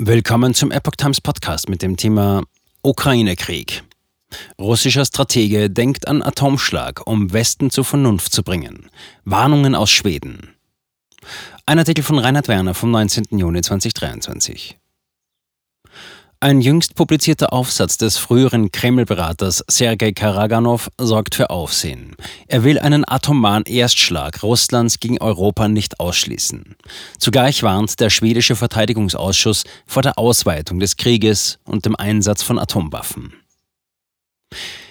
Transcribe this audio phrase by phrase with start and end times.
[0.00, 2.44] Willkommen zum Epoch Times Podcast mit dem Thema
[2.82, 3.82] Ukraine-Krieg.
[4.56, 8.92] Russischer Stratege denkt an Atomschlag, um Westen zur Vernunft zu bringen.
[9.24, 10.54] Warnungen aus Schweden.
[11.66, 13.36] Ein Artikel von Reinhard Werner vom 19.
[13.36, 14.78] Juni 2023.
[16.40, 22.14] Ein jüngst publizierter Aufsatz des früheren Kreml-Beraters Sergei Karaganov sorgt für Aufsehen.
[22.46, 26.76] Er will einen atomaren Erstschlag Russlands gegen Europa nicht ausschließen.
[27.18, 33.34] Zugleich warnt der schwedische Verteidigungsausschuss vor der Ausweitung des Krieges und dem Einsatz von Atomwaffen.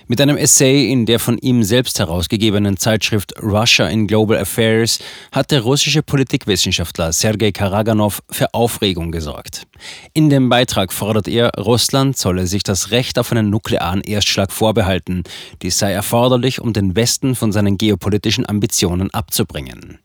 [0.10, 5.00] Mit einem Essay in der von ihm selbst herausgegebenen Zeitschrift Russia in Global Affairs
[5.34, 9.68] hat der russische Politikwissenschaftler Sergei Karaganov für Aufregung gesorgt.
[10.14, 15.24] In dem Beitrag fordert er, Russland solle sich das Recht auf einen nuklearen Erstschlag vorbehalten.
[15.62, 20.00] Dies sei erforderlich, um den Westen von seinen geopolitischen Ambitionen abzubringen.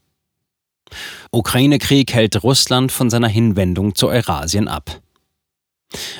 [1.31, 5.01] Ukraine-Krieg hält Russland von seiner Hinwendung zu Eurasien ab.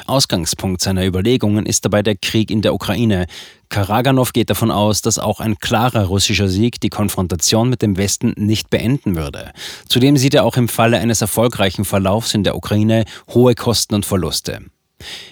[0.07, 3.27] Ausgangspunkt seiner Überlegungen ist dabei der Krieg in der Ukraine.
[3.69, 8.35] Karaganov geht davon aus, dass auch ein klarer russischer Sieg die Konfrontation mit dem Westen
[8.37, 9.53] nicht beenden würde.
[9.89, 14.05] Zudem sieht er auch im Falle eines erfolgreichen Verlaufs in der Ukraine hohe Kosten und
[14.05, 14.61] Verluste.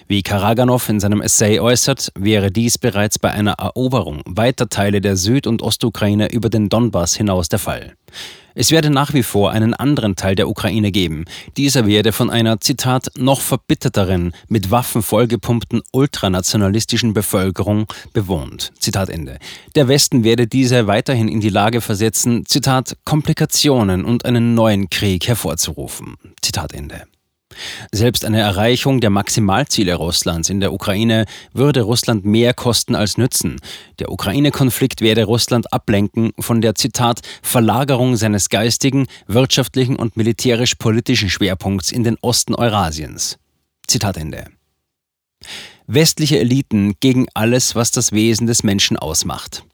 [0.08, 5.16] Wie Karaganov in seinem Essay äußert, wäre dies bereits bei einer Eroberung weiter Teile der
[5.16, 7.94] Süd- und Ostukraine über den Donbass hinaus der Fall.
[8.54, 11.24] Es werde nach wie vor einen anderen Teil der Ukraine geben.
[11.56, 18.72] Dieser werde von einer, Zitat, noch verbitterteren, mit Waffen vollgepumpten ultranationalistischen Bevölkerung bewohnt.
[18.78, 19.38] Zitat Ende.
[19.76, 25.28] Der Westen werde diese weiterhin in die Lage versetzen, Zitat, Komplikationen und einen neuen Krieg
[25.28, 26.16] hervorzurufen.
[26.42, 27.09] Zitat Ende.
[27.92, 33.60] Selbst eine Erreichung der Maximalziele Russlands in der Ukraine würde Russland mehr kosten als nützen.
[33.98, 41.92] Der Ukraine-Konflikt werde Russland ablenken von der Zitat Verlagerung seines geistigen, wirtschaftlichen und militärisch-politischen Schwerpunkts
[41.92, 43.38] in den Osten Eurasiens.
[43.86, 44.44] Zitat Ende.
[45.86, 49.64] Westliche Eliten gegen alles, was das Wesen des Menschen ausmacht.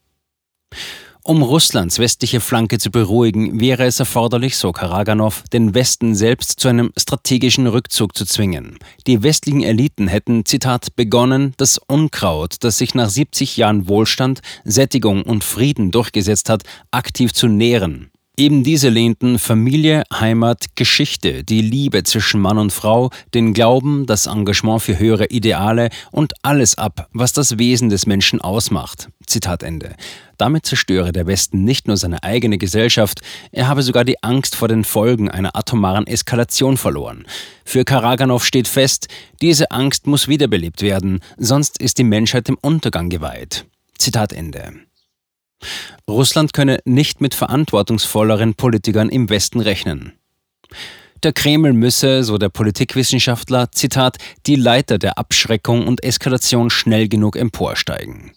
[1.27, 6.69] Um Russlands westliche Flanke zu beruhigen, wäre es erforderlich, so Karaganov, den Westen selbst zu
[6.69, 8.79] einem strategischen Rückzug zu zwingen.
[9.07, 15.23] Die westlichen Eliten hätten, Zitat, begonnen, das Unkraut, das sich nach 70 Jahren Wohlstand, Sättigung
[15.23, 18.09] und Frieden durchgesetzt hat, aktiv zu nähren.
[18.39, 24.27] Eben diese lehnten Familie, Heimat, Geschichte, die Liebe zwischen Mann und Frau, den Glauben, das
[24.27, 29.09] Engagement für höhere Ideale und alles ab, was das Wesen des Menschen ausmacht.
[29.25, 29.95] Zitat Ende.
[30.37, 33.21] Damit zerstöre der Westen nicht nur seine eigene Gesellschaft,
[33.51, 37.25] er habe sogar die Angst vor den Folgen einer atomaren Eskalation verloren.
[37.65, 39.07] Für Karaganov steht fest,
[39.41, 43.65] diese Angst muss wiederbelebt werden, sonst ist die Menschheit dem Untergang geweiht.
[43.97, 44.73] Zitat Ende.
[46.09, 50.13] Russland könne nicht mit verantwortungsvolleren Politikern im Westen rechnen.
[51.23, 57.35] Der Kreml müsse, so der Politikwissenschaftler, Zitat, die Leiter der Abschreckung und Eskalation schnell genug
[57.35, 58.33] emporsteigen.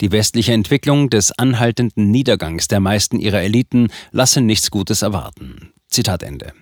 [0.00, 5.72] Die westliche Entwicklung des anhaltenden Niedergangs der meisten ihrer Eliten lasse nichts Gutes erwarten.
[5.88, 6.52] Zitat Ende.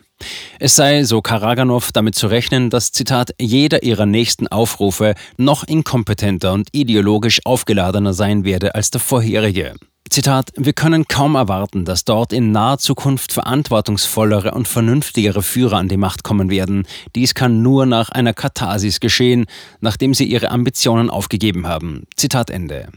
[0.59, 6.53] Es sei, so Karaganov, damit zu rechnen, dass, Zitat, jeder ihrer nächsten Aufrufe noch inkompetenter
[6.53, 9.75] und ideologisch aufgeladener sein werde als der vorherige.
[10.11, 15.89] Zitat, wir können kaum erwarten, dass dort in naher Zukunft verantwortungsvollere und vernünftigere Führer an
[15.89, 16.87] die Macht kommen werden.
[17.17, 19.47] Dies kann nur nach einer Katharsis geschehen,
[19.81, 22.05] nachdem sie ihre Ambitionen aufgegeben haben.
[22.17, 22.89] Zitat Ende.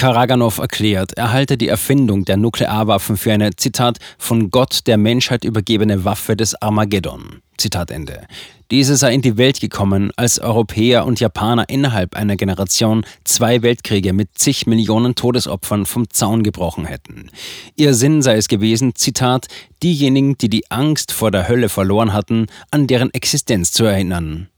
[0.00, 5.44] Karaganov erklärt, er halte die Erfindung der Nuklearwaffen für eine, Zitat, von Gott der Menschheit
[5.44, 7.42] übergebene Waffe des Armageddon.
[7.58, 8.26] Zitat Ende.
[8.70, 14.14] Diese sei in die Welt gekommen, als Europäer und Japaner innerhalb einer Generation zwei Weltkriege
[14.14, 17.28] mit zig Millionen Todesopfern vom Zaun gebrochen hätten.
[17.76, 19.48] Ihr Sinn sei es gewesen, Zitat,
[19.82, 24.48] diejenigen, die die Angst vor der Hölle verloren hatten, an deren Existenz zu erinnern.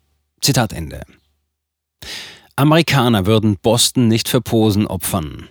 [0.41, 1.01] Zitat Ende.
[2.57, 5.49] Amerikaner würden Boston nicht für Posen opfern.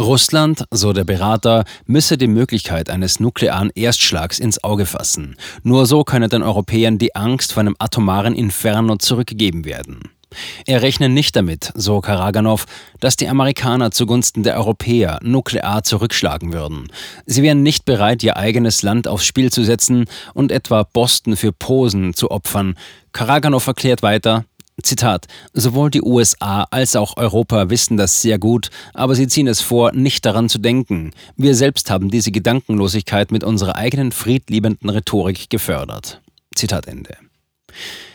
[0.00, 5.36] Russland, so der Berater, müsse die Möglichkeit eines nuklearen Erstschlags ins Auge fassen.
[5.62, 10.00] Nur so könne den Europäern die Angst vor einem atomaren Inferno zurückgegeben werden.
[10.66, 12.66] Er rechne nicht damit, so Karaganov,
[13.00, 16.88] dass die Amerikaner zugunsten der Europäer nuklear zurückschlagen würden.
[17.26, 21.52] Sie wären nicht bereit, ihr eigenes Land aufs Spiel zu setzen und etwa Boston für
[21.52, 22.76] Posen zu opfern.
[23.12, 24.44] Karaganov erklärt weiter,
[24.82, 29.60] Zitat, sowohl die USA als auch Europa wissen das sehr gut, aber sie ziehen es
[29.60, 31.12] vor, nicht daran zu denken.
[31.36, 36.20] Wir selbst haben diese Gedankenlosigkeit mit unserer eigenen friedliebenden Rhetorik gefördert.
[36.54, 37.16] Zitat Ende.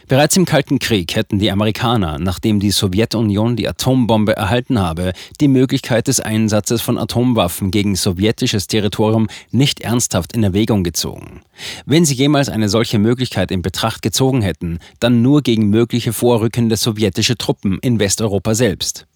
[0.08, 5.48] Bereits im Kalten Krieg hätten die Amerikaner, nachdem die Sowjetunion die Atombombe erhalten habe, die
[5.48, 11.42] Möglichkeit des Einsatzes von Atomwaffen gegen sowjetisches Territorium nicht ernsthaft in Erwägung gezogen.
[11.86, 16.76] Wenn sie jemals eine solche Möglichkeit in Betracht gezogen hätten, dann nur gegen mögliche vorrückende
[16.76, 19.08] sowjetische Truppen in Westeuropa selbst.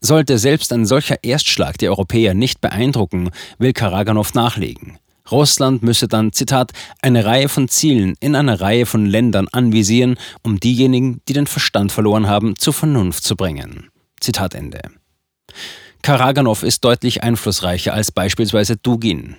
[0.00, 4.98] Sollte selbst ein solcher Erstschlag die Europäer nicht beeindrucken, will Karaganov nachlegen.
[5.30, 6.72] Russland müsse dann, Zitat,
[7.02, 11.92] eine Reihe von Zielen in einer Reihe von Ländern anvisieren, um diejenigen, die den Verstand
[11.92, 13.88] verloren haben, zur Vernunft zu bringen.
[14.20, 14.80] Zitat Ende.
[16.02, 19.36] Karaganov ist deutlich einflussreicher als beispielsweise Dugin.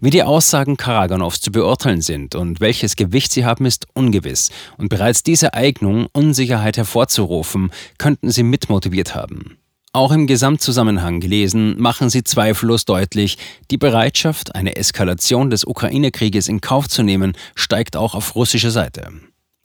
[0.00, 4.88] Wie die Aussagen Karaganovs zu beurteilen sind und welches Gewicht sie haben, ist ungewiss, und
[4.88, 9.58] bereits diese Eignung, Unsicherheit hervorzurufen, könnten sie mitmotiviert haben.
[9.96, 13.38] Auch im Gesamtzusammenhang gelesen machen sie zweifellos deutlich,
[13.70, 19.08] die Bereitschaft, eine Eskalation des Ukraine-Krieges in Kauf zu nehmen, steigt auch auf russischer Seite.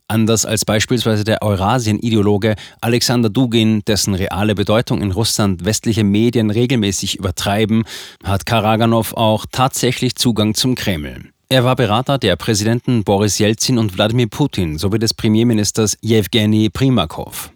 [0.08, 7.20] Anders als beispielsweise der Eurasien-Ideologe Alexander Dugin, dessen reale Bedeutung in Russland westliche Medien regelmäßig
[7.20, 7.84] übertreiben,
[8.24, 11.26] hat Karaganov auch tatsächlich Zugang zum Kreml.
[11.50, 17.52] Er war Berater der Präsidenten Boris Jelzin und Wladimir Putin sowie des Premierministers Jewgeni Primakov.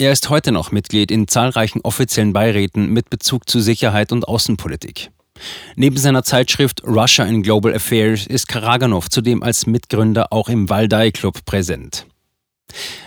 [0.00, 5.10] Er ist heute noch Mitglied in zahlreichen offiziellen Beiräten mit Bezug zu Sicherheit und Außenpolitik.
[5.74, 11.10] Neben seiner Zeitschrift Russia in Global Affairs ist Karaganov zudem als Mitgründer auch im Valdai
[11.10, 12.06] Club präsent.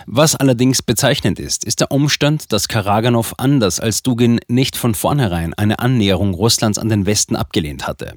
[0.06, 5.54] Was allerdings bezeichnend ist, ist der Umstand, dass Karaganov anders als Dugin nicht von vornherein
[5.54, 8.12] eine Annäherung Russlands an den Westen abgelehnt hatte.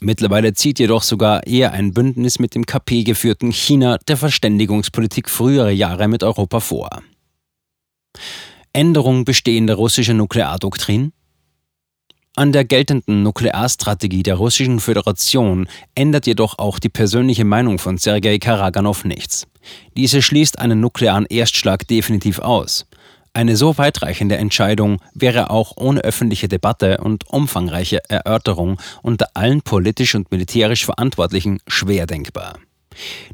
[0.00, 5.70] Mittlerweile zieht jedoch sogar eher ein Bündnis mit dem KP geführten China der Verständigungspolitik früherer
[5.70, 7.02] Jahre mit Europa vor.
[8.72, 11.12] Änderung bestehender russischer Nukleardoktrin?
[12.36, 15.66] An der geltenden Nuklearstrategie der Russischen Föderation
[15.96, 19.48] ändert jedoch auch die persönliche Meinung von Sergei Karaganov nichts.
[19.96, 22.86] Diese schließt einen nuklearen Erstschlag definitiv aus.
[23.32, 30.14] Eine so weitreichende Entscheidung wäre auch ohne öffentliche Debatte und umfangreiche Erörterung unter allen politisch
[30.14, 32.58] und militärisch Verantwortlichen schwer denkbar.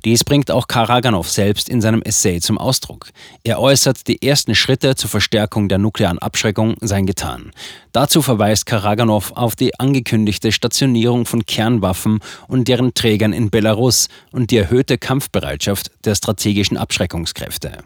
[0.05, 3.11] Dies bringt auch Karaganov selbst in seinem Essay zum Ausdruck.
[3.43, 7.53] Er äußert, die ersten Schritte zur Verstärkung der nuklearen Abschreckung seien getan.
[7.93, 14.51] Dazu verweist Karaganov auf die angekündigte Stationierung von Kernwaffen und deren Trägern in Belarus und
[14.51, 17.79] die erhöhte Kampfbereitschaft der strategischen Abschreckungskräfte.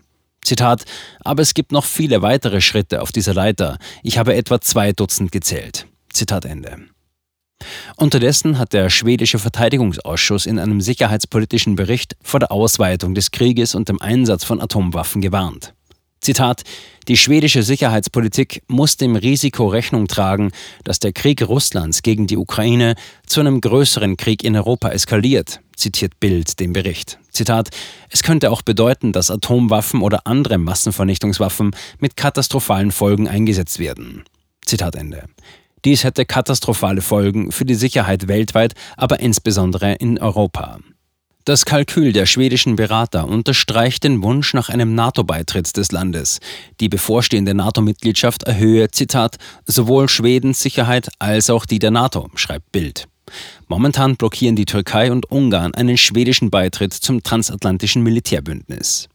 [0.42, 0.84] Zitat,
[1.20, 3.78] aber es gibt noch viele weitere Schritte auf dieser Leiter.
[4.02, 5.86] Ich habe etwa zwei Dutzend gezählt.
[6.12, 6.78] Zitat Ende.
[7.96, 13.88] Unterdessen hat der schwedische Verteidigungsausschuss in einem sicherheitspolitischen Bericht vor der Ausweitung des Krieges und
[13.88, 15.74] dem Einsatz von Atomwaffen gewarnt.
[16.20, 16.62] Zitat
[17.06, 20.50] Die schwedische Sicherheitspolitik muss dem Risiko Rechnung tragen,
[20.84, 22.94] dass der Krieg Russlands gegen die Ukraine
[23.26, 27.18] zu einem größeren Krieg in Europa eskaliert, zitiert Bild den Bericht.
[27.30, 27.70] Zitat
[28.10, 34.24] Es könnte auch bedeuten, dass Atomwaffen oder andere Massenvernichtungswaffen mit katastrophalen Folgen eingesetzt werden.
[34.64, 35.24] Zitat Ende.
[35.88, 40.80] Dies hätte katastrophale Folgen für die Sicherheit weltweit, aber insbesondere in Europa.
[41.46, 46.40] Das Kalkül der schwedischen Berater unterstreicht den Wunsch nach einem NATO-Beitritt des Landes.
[46.80, 53.08] Die bevorstehende NATO-Mitgliedschaft erhöhe, Zitat, sowohl Schwedens Sicherheit als auch die der NATO, schreibt Bild.
[53.66, 59.08] Momentan blockieren die Türkei und Ungarn einen schwedischen Beitritt zum transatlantischen Militärbündnis.